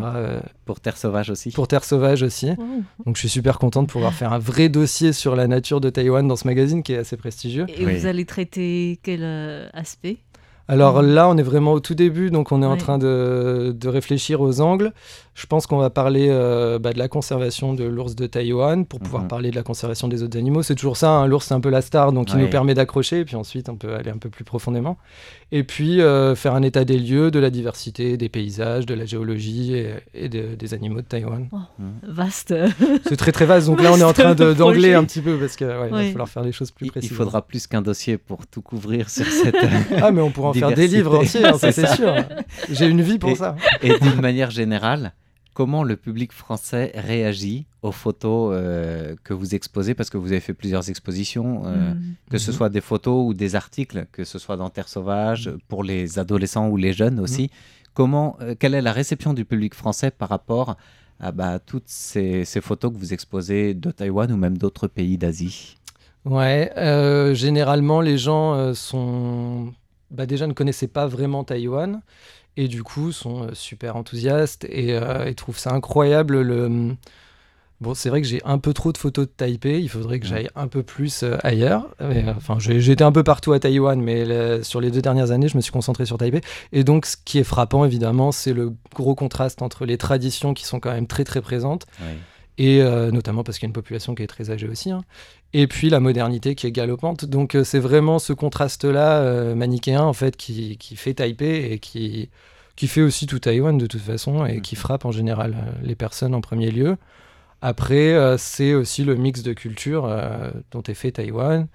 pour 0.66 0.80
Terre 0.80 0.98
Sauvage 0.98 1.30
aussi. 1.30 1.52
Pour 1.52 1.68
Terre 1.68 1.84
Sauvage 1.84 2.24
aussi. 2.24 2.50
Donc 3.06 3.16
je 3.16 3.20
suis 3.20 3.30
super 3.30 3.60
content 3.60 3.84
de 3.84 3.88
pouvoir 3.88 4.14
faire 4.14 4.34
un 4.34 4.40
vrai 4.40 4.70
dossier 4.70 5.14
sur 5.14 5.36
la 5.36 5.48
nature 5.48 5.80
de 5.80 5.90
Taïwan 5.90 6.28
dans 6.28 6.36
ce 6.36 6.48
magazine 6.48 6.82
qui 6.82 6.94
est 6.94 6.98
assez 6.98 7.18
prestigieux. 7.18 7.66
Et 7.70 7.86
vous 7.86 8.06
allez 8.08 8.26
traiter 8.26 9.00
quel 9.04 9.24
aspect? 9.74 10.18
Alors 10.70 11.02
là, 11.02 11.28
on 11.28 11.36
est 11.36 11.44
vraiment 11.44 11.74
au 11.74 11.80
tout 11.80 11.96
début, 11.96 12.30
donc 12.30 12.52
on 12.52 12.62
est 12.62 12.66
en 12.66 12.78
train 12.78 13.00
de, 13.00 13.76
réfléchir 13.86 14.40
aux 14.40 14.62
angles. 14.62 14.94
Je 15.36 15.46
pense 15.46 15.68
qu'on 15.68 15.78
va 15.78 15.90
parler 15.90 16.28
euh, 16.30 16.80
bah, 16.80 16.92
de 16.92 17.00
la 17.00 17.08
conservation 17.08 17.74
de 17.74 17.84
l'ours 17.84 18.16
de 18.16 18.28
Taïwan 18.28 18.86
pour 18.86 19.00
pouvoir 19.00 19.24
mhm. 19.24 19.30
parler 19.30 19.52
de 19.52 19.56
la 19.56 19.64
conservation 19.64 20.08
des 20.08 20.24
autres 20.24 20.38
animaux. 20.38 20.64
C'est 20.64 20.76
toujours 20.76 20.98
ça, 20.98 21.12
hein. 21.12 21.28
l'ours 21.28 21.46
c'est 21.48 21.54
un 21.54 21.62
peu 21.62 21.70
la 21.70 21.82
star, 21.82 22.12
donc 22.12 22.32
il 22.34 22.40
nous 22.40 22.50
permet 22.50 22.74
d'accrocher, 22.74 23.20
et 23.20 23.26
puis 23.26 23.36
ensuite 23.36 23.70
on 23.70 23.76
peut 23.76 23.96
aller 23.96 24.12
un 24.12 24.18
peu 24.18 24.30
plus 24.30 24.44
profondément. 24.44 24.98
Et 25.52 25.64
puis 25.64 26.02
euh, 26.02 26.36
faire 26.36 26.54
un 26.56 26.62
état 26.62 26.86
des 26.86 27.00
lieux, 27.00 27.32
de 27.32 27.40
la 27.40 27.50
diversité, 27.50 28.18
des 28.18 28.30
paysages, 28.30 28.86
de 28.86 28.94
la 28.94 29.06
géologie 29.06 29.74
et, 30.14 30.30
des 30.30 30.74
animaux 30.74 31.02
de 31.02 31.08
Taïwan. 31.08 31.48
Oh, 31.52 31.58
mhm. 31.80 31.92
Vaste. 32.04 32.54
C'est 33.08 33.18
très 33.18 33.32
très 33.32 33.46
vaste, 33.46 33.68
donc 33.68 33.82
là 33.82 33.92
on 33.94 33.98
est 33.98 34.04
en 34.04 34.14
train 34.14 34.36
d'angler 34.36 34.94
un 34.94 35.04
petit 35.04 35.22
peu 35.22 35.38
parce 35.38 35.56
qu'il 35.56 35.68
va 35.68 35.88
falloir 35.88 36.30
faire 36.30 36.44
des 36.44 36.52
choses 36.52 36.72
plus 36.72 36.88
précises. 36.88 37.12
Il 37.12 37.16
faudra 37.16 37.42
plus 37.42 37.66
qu'un 37.68 37.82
dossier 37.82 38.18
pour 38.18 38.46
tout 38.46 38.62
couvrir 38.62 39.10
sur 39.10 39.26
cette. 39.26 39.56
ah, 40.02 40.12
mais 40.12 40.22
on 40.22 40.32
pourra 40.32 40.50
en 40.50 40.54
faire 40.54 40.74
des 40.74 40.88
livres 40.88 41.18
entiers, 41.18 41.46
hein, 41.46 41.58
ça 41.58 41.72
c'est 41.72 41.88
sûr. 41.96 42.14
J'ai 42.70 42.88
une 42.88 43.02
vie 43.02 43.20
pour 43.20 43.36
ça. 43.36 43.56
Et 43.82 43.98
d'une 44.00 44.22
manière 44.22 44.52
générale, 44.52 45.14
comment 45.60 45.84
le 45.84 45.98
public 45.98 46.32
français 46.32 46.94
réagit 46.96 47.66
aux 47.82 47.92
photos 47.92 48.54
euh, 48.56 49.18
que 49.26 49.34
vous 49.34 49.56
exposez 49.56 49.94
Parce 49.94 50.10
que 50.10 50.18
vous 50.18 50.32
avez 50.32 50.40
fait 50.40 50.54
plusieurs 50.54 50.90
expositions, 50.90 51.64
euh, 51.66 51.96
mm. 51.96 52.16
que 52.32 52.38
ce 52.38 52.50
mm-hmm. 52.52 52.54
soit 52.54 52.70
des 52.70 52.80
photos 52.80 53.28
ou 53.28 53.34
des 53.34 53.56
articles, 53.56 54.06
que 54.14 54.24
ce 54.24 54.40
soit 54.40 54.56
dans 54.56 54.70
Terre 54.70 54.88
Sauvage, 54.88 55.52
pour 55.68 55.84
les 55.84 56.18
adolescents 56.18 56.70
ou 56.70 56.78
les 56.78 56.94
jeunes 56.94 57.20
aussi. 57.20 57.44
Mm. 57.44 57.90
Comment, 57.94 58.38
euh, 58.40 58.56
quelle 58.58 58.74
est 58.74 58.82
la 58.82 58.94
réception 58.94 59.34
du 59.34 59.44
public 59.44 59.74
français 59.76 60.12
par 60.12 60.30
rapport 60.30 60.78
à 61.20 61.34
bah, 61.34 61.60
toutes 61.60 61.90
ces, 61.90 62.46
photos 62.62 62.94
que 62.94 62.98
vous 62.98 63.12
exposez 63.12 63.74
de 63.74 63.92
Taïwan 63.92 64.32
ou 64.32 64.38
même 64.38 64.58
d'autres 64.58 64.88
pays 64.88 65.18
d'Asie? 65.18 65.76
Ouais, 66.24 66.72
généralement 67.36 68.00
les 68.00 68.18
gens 68.18 68.74
sont 68.74 69.74
bah, 70.10 70.26
déjà 70.26 70.48
ne 70.48 70.54
connaissaient 70.54 70.88
pas 70.88 71.06
vraiment 71.06 71.44
Taïwan 71.44 72.02
et 72.60 72.68
du 72.68 72.84
coup 72.84 73.12
sont 73.14 73.44
euh, 73.44 73.50
super 73.54 73.96
enthousiastes 73.96 74.68
euh, 74.70 75.26
et, 75.26 75.34
trouvent 75.34 75.58
ça 75.58 75.74
incroyable 75.74 76.42
le 76.42 76.96
Bon, 77.82 77.94
c'est 77.94 78.10
vrai 78.10 78.22
que 78.22 78.28
j'ai 78.28 78.42
un 78.44 78.58
peu 78.58 78.74
trop 78.74 78.92
de 78.92 78.98
photos 78.98 79.26
de 79.26 79.32
Taipei, 79.32 79.82
il 79.82 79.88
faudrait 79.88 80.20
que 80.20 80.26
j'aille 80.26 80.50
un 80.54 80.68
peu 80.68 80.84
plus 80.84 81.24
euh, 81.24 81.38
ailleurs. 81.46 81.88
enfin, 82.36 82.58
été 82.92 83.06
un 83.06 83.14
peu 83.14 83.24
partout 83.24 83.54
à 83.54 83.60
Taïwan, 83.62 84.02
mais 84.02 84.62
sur 84.64 84.82
les 84.82 84.92
deux 84.92 85.02
dernières 85.02 85.32
années, 85.32 85.48
je 85.48 85.56
me 85.56 85.62
suis 85.62 85.72
concentré 85.72 86.06
sur 86.06 86.18
Taipei. 86.18 86.42
Et 86.74 86.84
donc, 86.84 87.06
ce 87.06 87.16
qui 87.24 87.38
est 87.38 87.46
frappant, 87.46 87.86
évidemment, 87.86 88.34
c'est 88.34 88.52
le 88.52 88.74
gros 88.94 89.16
contraste 89.16 89.62
entre 89.62 89.86
les 89.86 89.98
traditions 89.98 90.54
qui 90.54 90.66
sont 90.66 90.82
quand 90.82 90.92
même 90.92 91.08
très 91.08 91.24
très 91.24 91.40
présentes, 91.40 91.86
et 92.60 92.84
notamment 93.12 93.44
parce 93.44 93.58
qu'il 93.58 93.66
y 93.66 93.70
a 93.70 93.72
une 93.72 93.74
population 93.74 94.14
qui 94.14 94.22
est 94.22 94.28
très 94.28 94.52
âgée 94.52 94.68
aussi, 94.68 94.92
hein, 94.92 95.02
et 95.54 95.66
puis 95.66 95.90
la 95.90 96.00
modernité 96.00 96.54
qui 96.54 96.68
est 96.68 96.72
galopante. 96.72 97.26
Donc 97.26 97.58
c'est 97.64 97.80
vraiment 97.80 98.20
ce 98.20 98.34
contraste-là 98.34 99.56
manichéen 99.56 100.04
en 100.04 100.14
fait 100.14 100.38
qui, 100.38 100.78
qui 100.78 100.96
fait 100.96 101.16
Taipei 101.16 101.72
et 101.72 101.80
qui 101.80 102.30
qui 102.80 102.88
fait 102.88 103.02
aussi 103.02 103.28
tout 103.28 103.40
Taïwan 103.40 103.78
de 103.78 103.88
toute 103.88 104.00
façon 104.00 104.46
et 104.46 104.62
qui 104.62 104.78
frappe 104.78 105.04
en 105.04 105.12
général 105.12 105.54
euh, 105.54 105.72
les 105.84 105.96
personnes 105.96 106.34
en 106.34 106.40
premier 106.40 106.72
lieu. 106.72 106.96
Après, 107.62 108.14
euh, 108.14 108.38
c'est 108.38 108.74
aussi 108.74 109.04
le 109.04 109.16
mix 109.16 109.44
de 109.44 109.52
cultures 109.52 110.06
euh, 110.06 110.50
dont 110.72 110.82
est 110.84 110.94
fait 110.94 111.12
Taïwan. 111.12 111.68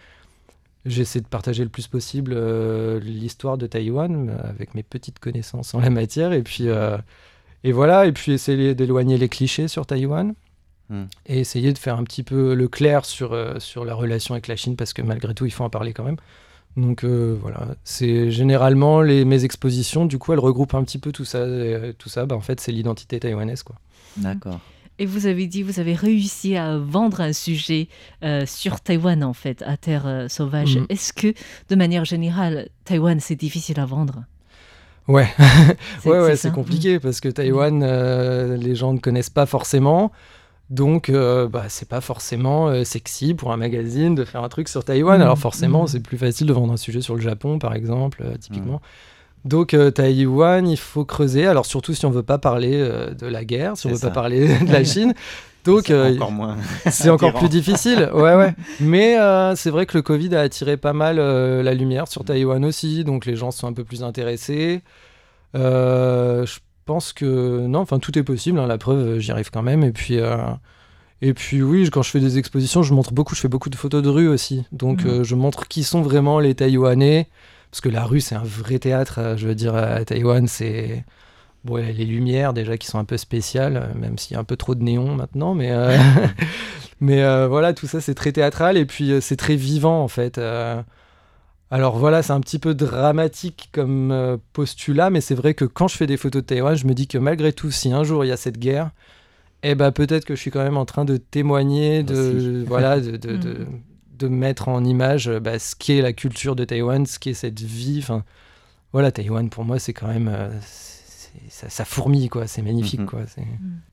J'essaie 0.86 1.20
de 1.20 1.26
partager 1.26 1.62
le 1.62 1.68
plus 1.68 1.88
possible 1.88 2.32
euh, 2.34 3.00
l'histoire 3.00 3.58
de 3.58 3.66
Taïwan 3.66 4.30
euh, 4.30 4.48
avec 4.48 4.74
mes 4.74 4.82
petites 4.82 5.18
connaissances 5.18 5.74
en 5.74 5.80
la 5.80 5.90
matière. 5.90 6.32
Et 6.32 6.42
puis, 6.42 6.70
euh, 6.70 6.96
et 7.64 7.72
voilà, 7.72 8.06
et 8.06 8.12
puis 8.12 8.32
essayer 8.32 8.74
d'éloigner 8.74 9.18
les 9.18 9.28
clichés 9.28 9.68
sur 9.68 9.84
Taïwan. 9.84 10.34
Hmm. 10.90 11.04
Et 11.26 11.40
essayer 11.40 11.72
de 11.72 11.78
faire 11.78 11.96
un 11.96 12.04
petit 12.04 12.22
peu 12.22 12.54
le 12.54 12.68
clair 12.68 13.04
sur, 13.04 13.32
euh, 13.32 13.58
sur 13.58 13.84
la 13.84 13.94
relation 13.94 14.34
avec 14.34 14.48
la 14.48 14.56
Chine, 14.56 14.76
parce 14.76 14.92
que 14.92 15.02
malgré 15.02 15.34
tout, 15.34 15.46
il 15.46 15.50
faut 15.50 15.64
en 15.64 15.70
parler 15.70 15.92
quand 15.92 16.04
même. 16.04 16.16
Donc 16.76 17.04
euh, 17.04 17.36
voilà, 17.40 17.68
c'est 17.84 18.30
généralement 18.30 19.00
les, 19.00 19.24
mes 19.24 19.44
expositions, 19.44 20.06
du 20.06 20.18
coup, 20.18 20.32
elles 20.32 20.40
regroupent 20.40 20.74
un 20.74 20.84
petit 20.84 20.98
peu 20.98 21.12
tout 21.12 21.24
ça. 21.24 21.38
Et, 21.38 21.42
euh, 21.74 21.92
tout 21.96 22.08
ça, 22.08 22.26
bah, 22.26 22.36
en 22.36 22.40
fait, 22.40 22.60
c'est 22.60 22.72
l'identité 22.72 23.20
taïwanaise. 23.20 23.62
Quoi. 23.62 23.76
D'accord. 24.16 24.60
Et 24.98 25.06
vous 25.06 25.26
avez 25.26 25.46
dit, 25.48 25.62
vous 25.62 25.80
avez 25.80 25.94
réussi 25.94 26.56
à 26.56 26.78
vendre 26.78 27.20
un 27.20 27.32
sujet 27.32 27.88
euh, 28.22 28.44
sur 28.46 28.80
Taïwan, 28.80 29.24
en 29.24 29.32
fait, 29.32 29.62
à 29.62 29.76
Terre 29.76 30.06
euh, 30.06 30.28
sauvage. 30.28 30.76
Mhm. 30.76 30.86
Est-ce 30.88 31.12
que, 31.12 31.34
de 31.68 31.74
manière 31.74 32.04
générale, 32.04 32.68
Taïwan, 32.84 33.18
c'est 33.18 33.34
difficile 33.34 33.80
à 33.80 33.86
vendre? 33.86 34.24
Ouais, 35.08 35.28
C'est- 36.00 36.08
ouais, 36.08 36.20
ouais, 36.20 36.36
c'est 36.36 36.52
compliqué 36.52 36.98
parce 37.00 37.20
que 37.20 37.28
Taïwan, 37.28 37.82
euh, 37.82 38.56
les 38.56 38.74
gens 38.74 38.92
ne 38.92 38.98
connaissent 38.98 39.30
pas 39.30 39.46
forcément. 39.46 40.12
Donc, 40.70 41.08
euh, 41.10 41.46
bah, 41.46 41.64
c'est 41.68 41.88
pas 41.88 42.00
forcément 42.00 42.68
euh, 42.68 42.84
sexy 42.84 43.34
pour 43.34 43.52
un 43.52 43.56
magazine 43.56 44.14
de 44.14 44.24
faire 44.24 44.42
un 44.42 44.48
truc 44.48 44.68
sur 44.68 44.82
Taïwan. 44.84 45.20
Alors, 45.20 45.38
forcément, 45.38 45.82
Mhm. 45.82 45.86
c'est 45.88 46.00
plus 46.00 46.16
facile 46.18 46.46
de 46.46 46.52
vendre 46.52 46.72
un 46.72 46.76
sujet 46.78 47.00
sur 47.02 47.14
le 47.14 47.20
Japon, 47.20 47.58
par 47.58 47.74
exemple, 47.74 48.22
euh, 48.24 48.36
typiquement. 48.38 48.80
Donc, 49.44 49.74
euh, 49.74 49.90
Taïwan, 49.90 50.66
il 50.66 50.78
faut 50.78 51.04
creuser. 51.04 51.46
Alors, 51.46 51.66
surtout 51.66 51.92
si 51.92 52.06
on 52.06 52.10
veut 52.10 52.22
pas 52.22 52.38
parler 52.38 52.78
de 52.78 53.26
la 53.26 53.44
guerre, 53.44 53.76
si 53.76 53.86
on 53.86 53.90
veut 53.90 53.96
ça. 53.96 54.08
pas 54.08 54.14
parler 54.14 54.48
de 54.66 54.72
la 54.72 54.84
Chine. 54.84 55.12
Donc, 55.66 55.84
C'est 55.86 56.14
encore 56.16 56.32
moins. 56.32 56.56
c'est 56.90 57.10
encore 57.10 57.28
attirant. 57.30 57.40
plus 57.40 57.48
difficile. 57.50 58.10
Ouais, 58.14 58.34
ouais. 58.34 58.54
Mais 58.80 59.16
c'est 59.56 59.70
vrai 59.70 59.84
que 59.84 59.96
le 59.98 60.02
Covid 60.02 60.34
a 60.34 60.40
attiré 60.40 60.76
pas 60.78 60.92
mal 60.94 61.16
la 61.18 61.74
lumière 61.74 62.08
sur 62.08 62.24
Taïwan 62.24 62.64
aussi, 62.64 63.04
donc 63.04 63.26
les 63.26 63.36
gens 63.36 63.50
sont 63.50 63.66
un 63.66 63.72
peu 63.74 63.84
plus 63.84 64.02
intéressés. 64.02 64.80
Je 65.54 66.58
pense 66.84 67.12
que 67.12 67.66
non, 67.66 67.80
enfin 67.80 67.98
tout 67.98 68.18
est 68.18 68.22
possible. 68.22 68.58
hein, 68.58 68.66
la 68.66 68.78
preuve, 68.78 69.18
j'y 69.18 69.30
arrive 69.32 69.50
quand 69.50 69.62
même. 69.62 69.82
Et 69.84 69.92
puis, 69.92 70.18
euh, 70.18 70.36
et 71.22 71.34
puis 71.34 71.62
oui, 71.62 71.88
quand 71.90 72.02
je 72.02 72.10
fais 72.10 72.20
des 72.20 72.38
expositions, 72.38 72.82
je 72.82 72.94
montre 72.94 73.12
beaucoup. 73.12 73.34
Je 73.34 73.40
fais 73.40 73.48
beaucoup 73.48 73.70
de 73.70 73.76
photos 73.76 74.02
de 74.02 74.08
rue 74.08 74.28
aussi. 74.28 74.64
Donc 74.72 75.04
Mhm. 75.04 75.10
euh, 75.10 75.24
je 75.24 75.34
montre 75.34 75.68
qui 75.68 75.84
sont 75.84 76.02
vraiment 76.02 76.40
les 76.40 76.54
Taïwanais, 76.54 77.28
parce 77.70 77.80
que 77.80 77.88
la 77.88 78.04
rue 78.04 78.20
c'est 78.20 78.34
un 78.36 78.42
vrai 78.44 78.78
théâtre. 78.78 79.18
euh, 79.20 79.36
Je 79.36 79.46
veux 79.48 79.54
dire, 79.54 79.74
à 79.74 80.04
Taïwan, 80.04 80.46
c'est 80.48 81.04
Bon, 81.64 81.78
il 81.78 81.86
y 81.86 81.88
a 81.88 81.92
les 81.92 82.04
lumières 82.04 82.52
déjà 82.52 82.76
qui 82.76 82.86
sont 82.86 82.98
un 82.98 83.04
peu 83.06 83.16
spéciales, 83.16 83.76
euh, 83.78 83.98
même 83.98 84.18
s'il 84.18 84.34
y 84.34 84.36
a 84.36 84.40
un 84.40 84.44
peu 84.44 84.56
trop 84.56 84.74
de 84.74 84.82
néon 84.82 85.14
maintenant, 85.14 85.54
mais, 85.54 85.70
euh, 85.72 85.96
mais 87.00 87.22
euh, 87.22 87.48
voilà, 87.48 87.72
tout 87.72 87.86
ça 87.86 88.00
c'est 88.02 88.14
très 88.14 88.32
théâtral 88.32 88.76
et 88.76 88.84
puis 88.84 89.12
euh, 89.12 89.20
c'est 89.22 89.36
très 89.36 89.56
vivant 89.56 90.02
en 90.02 90.08
fait. 90.08 90.38
euh. 90.38 90.82
Alors 91.70 91.96
voilà, 91.98 92.22
c'est 92.22 92.32
un 92.32 92.40
petit 92.40 92.58
peu 92.58 92.74
dramatique 92.74 93.68
comme 93.72 94.12
euh, 94.12 94.36
postulat, 94.52 95.10
mais 95.10 95.20
c'est 95.20 95.34
vrai 95.34 95.54
que 95.54 95.64
quand 95.64 95.88
je 95.88 95.96
fais 95.96 96.06
des 96.06 96.16
photos 96.16 96.42
de 96.42 96.46
Taïwan, 96.46 96.76
je 96.76 96.86
me 96.86 96.94
dis 96.94 97.08
que 97.08 97.18
malgré 97.18 97.52
tout, 97.52 97.70
si 97.70 97.92
un 97.92 98.04
jour 98.04 98.24
il 98.24 98.28
y 98.28 98.32
a 98.32 98.36
cette 98.36 98.58
guerre, 98.58 98.90
eh 99.62 99.74
ben 99.74 99.90
peut-être 99.90 100.24
que 100.24 100.34
je 100.36 100.40
suis 100.40 100.50
quand 100.50 100.62
même 100.62 100.76
en 100.76 100.84
train 100.84 101.04
de 101.04 101.16
témoigner, 101.16 102.02
de 102.02 102.14
Aussi. 102.14 102.64
voilà, 102.68 103.00
de, 103.00 103.16
de, 103.16 103.36
de, 103.36 103.54
Mm. 103.64 103.66
de 104.18 104.28
mettre 104.28 104.68
en 104.68 104.84
image 104.84 105.28
euh, 105.28 105.40
bah, 105.40 105.58
ce 105.58 105.74
qu'est 105.74 106.00
la 106.00 106.12
culture 106.12 106.54
de 106.54 106.64
Taïwan, 106.64 107.04
ce 107.06 107.18
qu'est 107.18 107.34
cette 107.34 107.60
vie. 107.60 107.98
Enfin, 108.00 108.22
voilà, 108.92 109.10
Taïwan 109.10 109.48
pour 109.50 109.64
moi 109.64 109.78
c'est 109.80 109.92
quand 109.94 110.06
même 110.06 110.28
euh, 110.32 110.50
c'est- 110.60 110.94
ça, 111.48 111.68
ça 111.68 111.84
fourmille 111.84 112.28
quoi, 112.28 112.46
c'est 112.46 112.62
magnifique 112.62 113.00
Mhm. 113.00 113.06
quoi. 113.06 113.20
c'est- 113.26 113.42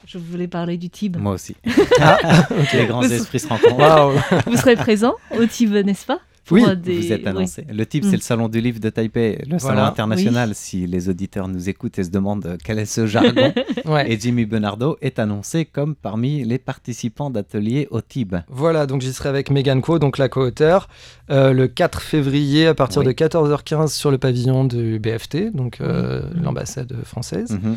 Je 0.05 0.19
voulais 0.19 0.47
parler 0.47 0.77
du 0.77 0.91
Tib. 0.91 1.17
Moi 1.17 1.33
aussi. 1.33 1.55
Ah, 1.99 2.17
Les 2.73 2.85
grands 2.85 3.01
Vous- 3.01 3.11
esprits 3.11 3.39
se 3.39 3.47
rencontrent. 3.47 3.77
Waouh. 3.79 4.19
Vous 4.45 4.57
serez 4.57 4.75
présent 4.75 5.15
au 5.39 5.45
Tib, 5.47 5.73
n'est-ce 5.73 6.05
pas? 6.05 6.19
Pour, 6.51 6.67
Oui, 6.67 6.77
des- 6.77 6.99
Vous 6.99 7.11
êtes 7.13 7.21
oui. 7.21 7.27
annoncé. 7.27 7.65
Le 7.71 7.85
type, 7.85 8.03
Mm. 8.03 8.09
c'est 8.09 8.15
le 8.17 8.21
salon 8.21 8.49
du 8.49 8.59
livre 8.59 8.79
de 8.79 8.89
Taipei, 8.89 9.41
le 9.49 9.57
salon 9.57 9.83
international. 9.83 10.51
Si 10.53 10.85
les 10.85 11.07
auditeurs 11.09 11.47
nous 11.47 11.69
écoutent 11.69 11.97
et 11.99 12.03
se 12.03 12.09
demandent 12.09 12.45
euh, 12.45 12.57
quel 12.63 12.77
est 12.79 12.85
ce 12.85 13.07
jargon, 13.07 13.53
Ouais. 13.85 14.11
et 14.11 14.19
Jimmy 14.19 14.45
Bernardo 14.45 14.97
est 15.01 15.17
annoncé 15.19 15.65
comme 15.65 15.95
parmi 15.95 16.43
les 16.43 16.57
participants 16.57 17.29
d'ateliers 17.29 17.87
au 17.91 18.01
TIB. 18.01 18.35
Voilà, 18.49 18.85
donc 18.85 19.01
j'y 19.01 19.13
serai 19.13 19.29
avec 19.29 19.49
Megan 19.49 19.81
Quo, 19.81 19.97
donc 19.99 20.17
la 20.17 20.27
co-auteure, 20.29 20.89
euh, 21.29 21.53
le 21.53 21.67
4 21.67 22.01
février 22.01 22.67
à 22.67 22.73
partir 22.73 22.99
Oui. 23.01 23.05
de 23.07 23.11
14h15 23.13 23.93
sur 23.93 24.11
le 24.11 24.17
pavillon 24.17 24.65
du 24.65 24.99
BFT, 24.99 25.51
donc 25.53 25.79
euh, 25.81 26.21
l'ambassade 26.41 26.93
française. 27.05 27.51
Mhm. 27.51 27.75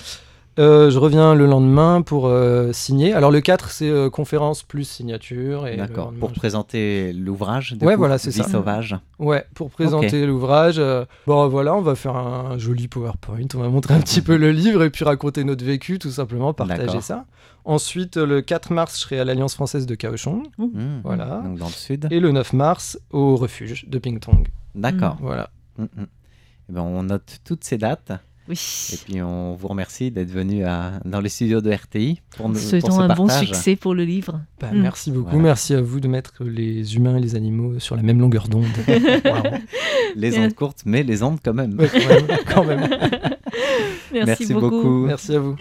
Euh, 0.58 0.88
je 0.90 0.98
reviens 0.98 1.34
le 1.34 1.46
lendemain 1.46 2.00
pour 2.02 2.26
euh, 2.26 2.72
signer. 2.72 3.12
Alors 3.12 3.30
le 3.32 3.40
4, 3.40 3.70
c'est 3.70 3.88
euh, 3.90 4.08
conférence 4.10 4.62
plus 4.62 4.84
signature. 4.84 5.64
D'accord. 5.76 6.12
Pour 6.20 6.28
je- 6.30 6.34
présenter 6.34 7.12
l'ouvrage, 7.12 7.72
du 7.72 7.84
Ouais, 7.84 7.94
coup, 7.94 7.98
voilà, 7.98 8.18
c'est 8.18 8.30
ça. 8.30 8.44
sauvage. 8.48 8.96
Ouais, 9.18 9.44
pour 9.54 9.70
présenter 9.70 10.24
l'ouvrage. 10.26 10.80
bon, 11.26 11.48
voilà, 11.48 11.74
on 11.74 11.80
va 11.80 11.94
faire 11.96 12.16
un 12.16 12.56
joli 12.58 12.86
PowerPoint. 12.88 13.46
On 13.54 13.58
va 13.58 13.68
montrer 13.68 13.94
un 13.94 14.00
petit 14.00 14.22
peu 14.22 14.36
le 14.36 14.52
livre 14.52 14.82
et 14.84 14.90
puis 14.90 15.04
raconter 15.04 15.42
notre 15.44 15.64
vécu, 15.64 15.98
tout 15.98 16.10
simplement, 16.10 16.52
partager 16.54 17.00
ça. 17.00 17.24
Ensuite, 17.64 18.16
le 18.18 18.42
4 18.42 18.72
mars, 18.72 18.94
je 18.96 19.00
serai 19.00 19.18
à 19.20 19.24
l'Alliance 19.24 19.54
française 19.54 19.86
de 19.86 19.94
Kaohsiung. 19.94 20.42
Mhm. 20.58 21.00
Voilà. 21.02 21.40
Donc 21.44 21.58
dans 21.58 21.66
le 21.66 21.72
sud. 21.72 22.06
Et 22.10 22.20
le 22.20 22.30
9 22.30 22.52
mars, 22.52 22.98
au 23.10 23.36
refuge 23.36 23.86
de 23.88 23.98
Pingtong. 23.98 24.48
D'accord. 24.74 25.16
Voilà. 25.20 25.48
Mhm. 25.78 25.88
Eh 26.68 26.72
ben, 26.72 26.82
on 26.82 27.02
note 27.04 27.38
toutes 27.44 27.64
ces 27.64 27.78
dates 27.78 28.12
Oui. 28.48 28.90
et 28.92 28.96
puis 28.98 29.22
on 29.22 29.54
vous 29.54 29.68
remercie 29.68 30.10
d'être 30.10 30.30
venu 30.30 30.64
à, 30.64 31.00
dans 31.06 31.20
les 31.20 31.30
studios 31.30 31.60
de 31.62 31.72
RTI 31.72 32.20
pour, 32.36 32.48
nous, 32.48 32.54
pour 32.54 32.62
Souhaitons 32.62 32.90
ce 32.90 33.00
un 33.00 33.14
bon 33.14 33.28
succès 33.28 33.74
pour 33.76 33.94
le 33.94 34.04
livre. 34.04 34.40
Bah, 34.60 34.68
Mm. 34.72 34.80
Merci 34.82 35.10
beaucoup. 35.10 35.30
Voilà. 35.30 35.42
Merci 35.42 35.74
à 35.74 35.80
vous 35.80 36.00
de 36.00 36.08
mettre 36.08 36.42
les 36.44 36.96
humains 36.96 37.16
et 37.16 37.20
les 37.20 37.36
animaux 37.36 37.78
sur 37.78 37.96
la 37.96 38.02
même 38.02 38.18
longueur 38.20 38.48
d'onde. 38.48 38.64
Les 40.16 40.38
ondes 40.38 40.54
courtes, 40.54 40.82
mais 40.84 41.02
les 41.02 41.22
ondes 41.22 41.38
quand 41.44 41.54
même. 41.54 41.78
Ouais, 41.78 41.88
quand 41.90 42.08
même, 42.08 42.38
quand 42.46 42.64
même. 42.64 42.80
Merci, 44.12 44.26
Merci 44.26 44.54
beaucoup. 44.54 44.70
beaucoup. 44.70 45.06
Merci 45.06 45.34
à 45.34 45.38
vous. 45.40 45.56